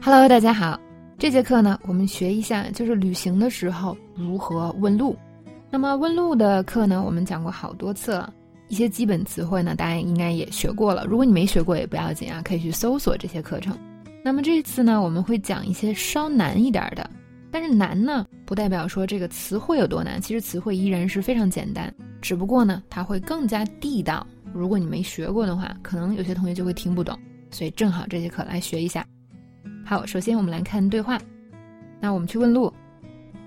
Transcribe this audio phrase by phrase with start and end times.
[0.00, 0.78] Hello，大家好。
[1.18, 5.16] 这节课呢，我们学一下，就是旅行的时候如何问路。
[5.70, 8.32] 那么问路的课呢，我们讲过好多次了，
[8.68, 11.04] 一些基本词汇呢，大家应该也学过了。
[11.04, 13.76] 如果你没学过也不要紧啊，可以去搜索这些课程。
[14.24, 17.10] 那么这次呢，我们会讲一些稍难一点的，
[17.50, 21.92] 但是难呢，不代表说这个词汇有多难，其实词汇依然是非常简单，
[22.22, 24.24] 只不过呢，它会更加地道。
[24.54, 27.18] 如果你没学过的话，可能有些同学就会听不懂，
[27.50, 29.04] 所以正好这节课来学一下。
[29.88, 31.18] 好，首先我们来看对话。
[31.98, 32.70] 那我们去问路。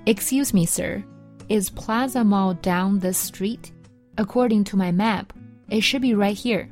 [0.05, 1.03] Excuse me, sir.
[1.49, 3.69] Is Plaza Mall down this street?
[4.15, 5.25] According to my map,
[5.69, 6.65] it should be right here.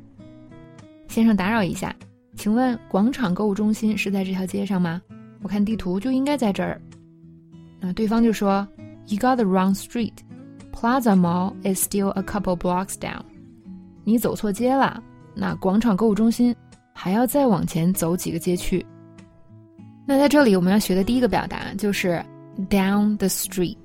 [1.06, 1.94] 先生，打扰一下，
[2.34, 5.00] 请问广场购物中心是在这条街上吗？
[5.40, 6.82] 我看地图就应该在这儿。
[7.78, 8.66] 那对方就说
[9.06, 10.14] ，You got the wrong street.
[10.72, 13.22] Plaza Mall is still a couple blocks down.
[14.02, 15.00] 你走错街了。
[15.32, 16.56] 那广场购物中心
[16.92, 18.84] 还要再往前走几个街区。
[20.06, 22.24] 那在这里我们要学的第一个表达就是
[22.68, 23.76] down the street。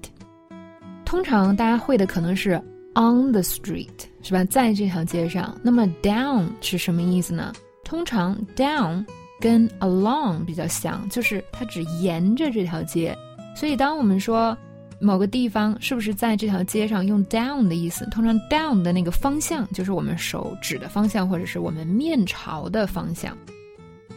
[1.05, 2.55] 通常大家会的可能是
[2.95, 3.89] on the street，
[4.23, 4.43] 是吧？
[4.45, 5.55] 在这条街上。
[5.61, 7.53] 那么 down 是什么意思呢？
[7.83, 9.05] 通常 down
[9.39, 13.15] 跟 along 比较像，就是它只沿着这条街。
[13.55, 14.57] 所以当我们说
[14.99, 23.37] 某个地方是不是在这条街上，用 down 的意思，通常 down 的那个方向就是我们手指的方向，或者是我们面朝的方向。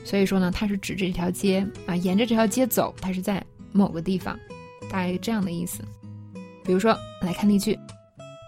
[0.04, 4.38] 所以说呢，它是指这条街啊，沿着这条街走，它是在某个地方，
[4.90, 5.82] 大概这样的意思。
[6.64, 7.78] 比如说，来看例句，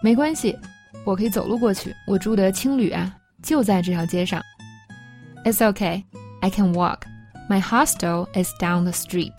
[0.03, 0.57] 没关系，
[1.05, 1.93] 我可以走路过去。
[2.07, 4.41] 我住的青旅啊，就在这条街上。
[5.43, 6.03] It's OK,
[6.41, 6.99] I can walk.
[7.49, 9.33] My hostel is down the street.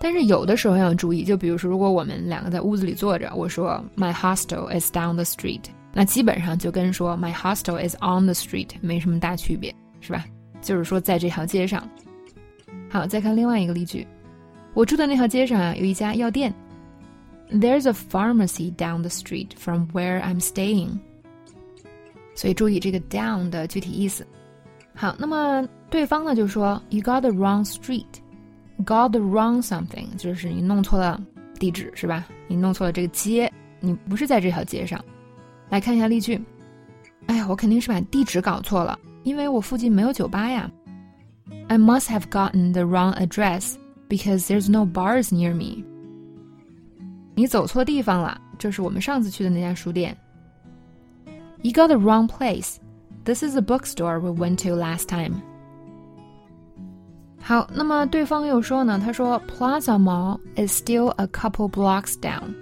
[0.00, 10.24] 但是有的时候要注意，就比如说，如果我们两个在屋子里坐着，我说 My hostel is down the street，那基本上就跟说 My hostel is on the street 没什么大区别，是吧？
[10.62, 11.86] 就是说，在这条街上。
[12.88, 14.06] 好，再看另外一个例句，
[14.72, 16.54] 我住的那条街上啊，有一家药店。
[17.50, 20.98] There's a pharmacy down the street from where I'm staying。
[22.34, 24.26] 所以注意这个 down 的具体意思。
[24.94, 31.20] 好，那么对方呢就说，You got the wrong street，got the wrong something，就是你弄错了
[31.58, 32.24] 地址，是吧？
[32.46, 35.02] 你弄错了这个街，你不是在这条街上。
[35.68, 36.40] 来看一下例句。
[37.26, 38.98] 哎呀，我肯定是把地址搞错了。
[39.23, 40.69] 因为我附近没有酒吧呀。
[41.67, 43.75] I must have gotten the wrong address
[44.09, 45.83] because there's no bars near me。
[47.35, 50.17] 你走错地方了，这是我们上次去的那家书店。
[51.61, 52.77] You got the wrong place.
[53.25, 55.41] This is the bookstore we went to last time.
[57.39, 58.99] 好，那么对方又说呢？
[59.03, 62.53] 他说 Plaza Mall is still a couple blocks down。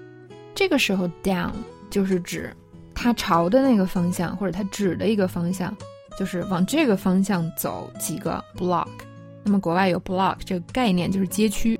[0.53, 1.51] 这个时候 down
[1.89, 2.55] 就是指
[2.93, 5.75] 它朝的那个方向，或者它指的一个方向。
[6.18, 8.88] 就是往这个方向走几个 block，
[9.44, 11.78] 那么国外有 block 这个概念，就是街区。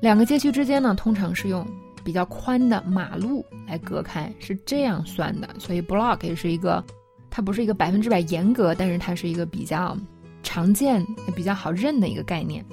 [0.00, 1.66] 两个街区之间呢，通常是用
[2.04, 5.48] 比较宽的马路来隔开，是这样算的。
[5.58, 6.84] 所以 block 也是一个，
[7.30, 9.96] 它不是一个百分之百严格，但是它是一个比较
[10.42, 12.64] 常见、也比较好认的一个概念。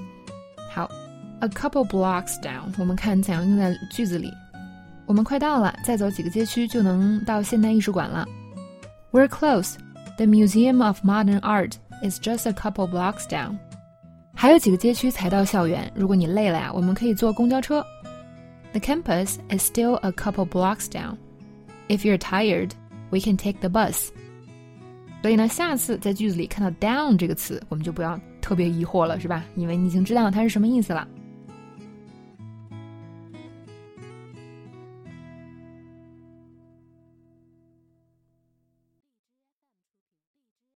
[0.71, 0.89] 好
[1.41, 4.31] ，a couple blocks down，我们看怎样用在句子里。
[5.05, 8.27] 我们快到了，再走几个街区就能到现代艺术馆了。
[9.11, 9.75] We're close。
[10.18, 13.56] The Museum of Modern Art is just a couple blocks down。
[14.34, 15.90] 还有几个街区才到校园。
[15.94, 17.84] 如果你累了呀，我们可以坐公交车。
[18.72, 21.16] The campus is still a couple blocks down.
[21.88, 22.70] If you're tired,
[23.10, 24.08] we can take the bus.
[25.22, 29.44] 所以呢，下次在句子里看到 down 这个词，我们就不要特别疑惑了，是吧？
[29.54, 31.08] 因为你已经知道它是什么意思了。